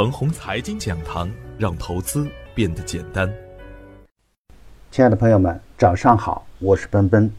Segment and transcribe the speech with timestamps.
[0.00, 3.30] 腾宏财经讲堂，让投资变得简单。
[4.90, 7.30] 亲爱的朋友们，早上好，我是奔奔，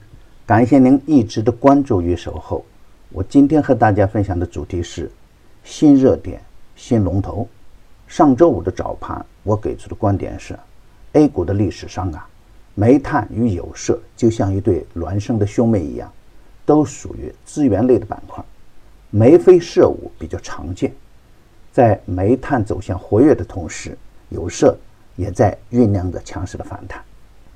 [0.46, 2.64] 感谢您一直的关注与守候。
[3.10, 5.10] 我今天和大家分享的主题是
[5.64, 6.40] 新热点、
[6.76, 7.48] 新龙头。
[8.08, 10.56] 上周五的早盘，我给出的观点是
[11.14, 12.30] ：A 股的历史上啊，
[12.76, 16.14] 煤炭与有色就像一对孪生的兄妹一样，
[16.64, 18.46] 都属于资源类的板块。
[19.10, 20.94] 眉飞色舞比较常见，
[21.72, 23.98] 在煤炭走向活跃的同时，
[24.30, 24.78] 有色
[25.16, 27.02] 也在酝酿着强势的反弹。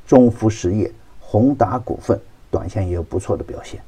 [0.07, 3.81] 中孚实业、宏达股份短线也有不错的表现。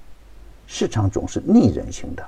[0.66, 2.26] 市场总是逆人性的，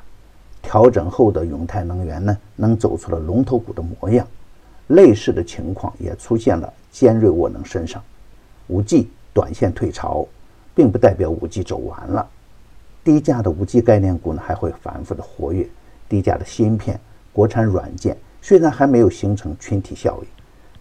[0.62, 4.26] 调整后的永泰能源呢，能走出了龙头股的模样。
[4.88, 8.02] 类似的情况也出现了尖锐沃能身上。
[8.68, 10.26] 五 G 短线退潮，
[10.74, 12.28] 并不代表五 G 走完了。
[13.04, 15.68] 低价的五 G 概念股呢，还会反复的活跃。
[16.08, 17.00] 低价的芯片、
[17.32, 20.28] 国产软件虽然还没有形成群体效应，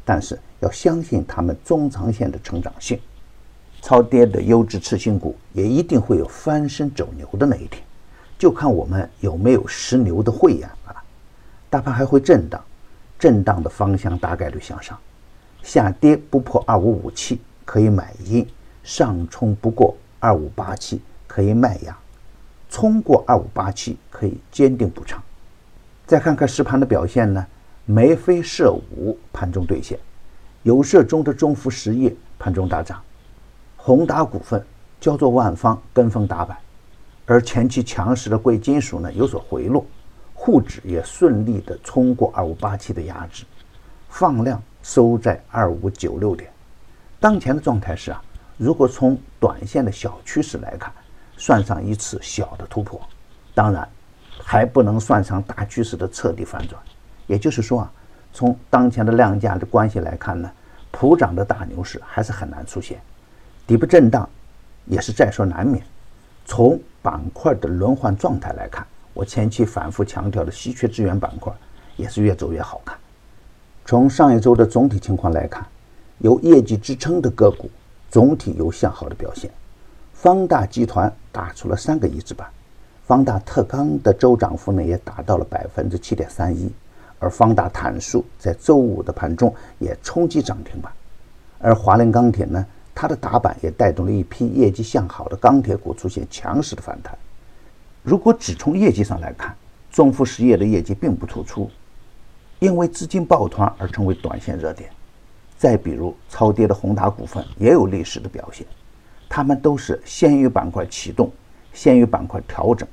[0.04, 2.98] 但是要相信他们中长线的成长性。
[3.80, 7.82] 超跌的优质次新股也一定会有翻身走牛的那一天，
[8.36, 10.96] 就看我们有没有识牛的慧眼了。
[11.70, 12.60] 大盘还会震荡，
[13.18, 14.98] 震荡的方向大概率向上，
[15.62, 18.44] 下跌不破二五五七可以买阴，
[18.82, 21.96] 上冲不过二五八七可以卖压。
[22.68, 25.22] 冲过二五八七可以坚定补仓。
[26.08, 27.46] 再看看实盘的表现呢？
[27.84, 29.98] 眉飞色舞，盘中兑现。
[30.62, 32.98] 有色中的中孚实业盘中大涨，
[33.76, 34.64] 宏达股份、
[34.98, 36.56] 焦作万方跟风打板，
[37.26, 39.84] 而前期强势的贵金属呢有所回落，
[40.32, 43.44] 沪指也顺利的冲过二五八七的压制，
[44.08, 46.50] 放量收在二五九六点。
[47.20, 48.22] 当前的状态是啊，
[48.56, 50.90] 如果从短线的小趋势来看。
[51.40, 53.00] 算上一次小的突破，
[53.54, 53.88] 当然
[54.50, 56.80] 还不能算上大趋势的彻底反转。
[57.26, 57.92] 也就是说啊，
[58.32, 60.50] 从当前的量价的关系来看呢，
[60.90, 62.98] 普涨的大牛市还是很难出现，
[63.66, 64.26] 底部震荡
[64.86, 65.84] 也是在所难免。
[66.46, 71.52] 从板块的轮换状态来看，我前期反复强调的稀缺资源板块
[71.98, 72.96] 也是越走越好看。
[73.84, 75.62] 从上一周的总体情况来看，
[76.20, 77.70] 有业绩支撑的个股
[78.08, 79.50] 总体有向好的表现。
[80.14, 82.48] 方大集团打出了三个一字板，
[83.08, 86.70] 方大特钢的周涨幅呢也达到了百分之七点三一，
[87.18, 90.92] 而方大坦素在周五的盘中也冲击涨停板，
[91.58, 97.16] 而华菱钢铁呢，它的打板也带动了一批业绩向好的钢铁股出现强势的反弹。
[98.02, 99.56] 如果只从业绩上来看，
[99.90, 101.70] 中孚实业的业绩并不突出，
[102.58, 104.90] 因为资金抱团而成为短线热点。
[105.56, 108.66] 再比如超跌的宏达股份也有类似的表现。
[109.30, 111.32] 他们都是先于板块启动，
[111.72, 112.86] 先于板块调整。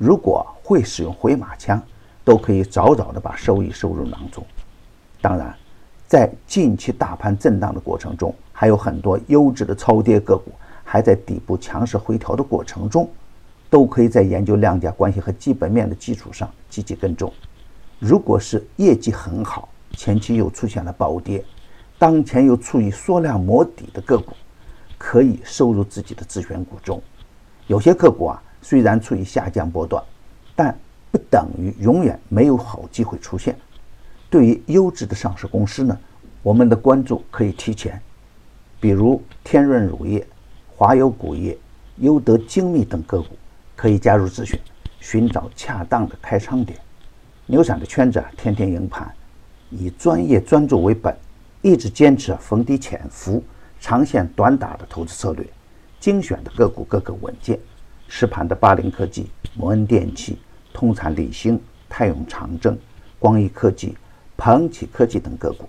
[0.00, 1.78] 如果会使用回马枪，
[2.24, 4.42] 都可以早早的把收益收入囊中。
[5.20, 5.54] 当然，
[6.06, 10.52] 在近期大盘震荡的过程中，还有很多优质的超跌个股
[10.82, 13.06] 还在底部强势回调的过程中，
[13.68, 17.30] 都可以在研究量价关系和基本面的基础上积极跟踪。
[17.98, 19.68] 如果是业绩很好，
[19.98, 21.44] 前期又出现了暴跌，
[21.98, 24.32] 当前又处于缩量磨底的个股。
[24.96, 27.02] 可以收入自己的自选股中，
[27.66, 30.02] 有些个股啊，虽然处于下降波段，
[30.54, 30.76] 但
[31.10, 33.56] 不等于永远没有好机会出现。
[34.28, 35.98] 对于优质的上市公司呢，
[36.42, 38.00] 我们的关注可以提前，
[38.78, 40.26] 比如天润乳业、
[40.68, 41.58] 华友钴业、
[41.96, 43.36] 优德精密等个股，
[43.74, 44.60] 可以加入自选，
[45.00, 46.78] 寻找恰当的开仓点。
[47.46, 49.12] 牛散的圈子啊，天天赢盘，
[49.70, 51.16] 以专业专注为本，
[51.62, 53.42] 一直坚持逢低潜伏。
[53.80, 55.44] 长线短打的投资策略，
[55.98, 57.58] 精选的个股个个稳健。
[58.12, 60.36] 实盘的八零科技、摩恩电器、
[60.74, 62.76] 通产理兴、泰永长征、
[63.20, 63.96] 光益科技、
[64.36, 65.68] 鹏起科技等个股，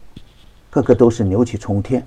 [0.72, 2.06] 个个都是牛气冲天。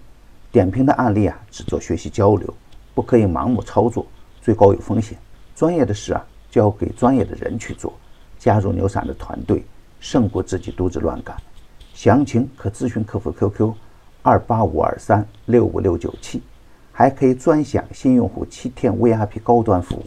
[0.50, 2.52] 点评的案例啊，只做学习交流，
[2.96, 4.04] 不可以盲目操作，
[4.42, 5.16] 最高有风险。
[5.54, 7.92] 专业的事啊，交给专业的人去做。
[8.36, 9.64] 加入牛散的团队，
[10.00, 11.34] 胜过自己独自乱干。
[11.94, 13.72] 详情可咨询客服 QQ。
[14.22, 16.42] 二八五二三六五六九七，
[16.90, 20.02] 还可以专享新用户七天 VIP 高端服务。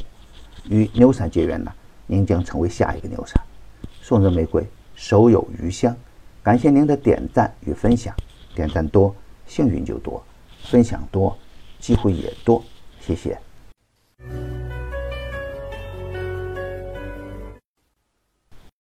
[0.70, 1.72] 与牛散结缘呢，
[2.06, 3.42] 您将成为下一个牛散。
[4.02, 4.66] 送人玫瑰，
[4.96, 5.96] 手有余香。
[6.42, 8.16] 感谢您的点赞与分享，
[8.56, 9.14] 点赞多，
[9.46, 10.22] 幸运就多；
[10.64, 11.38] 分享多，
[11.80, 12.64] 机会也多。
[13.02, 13.38] 谢谢。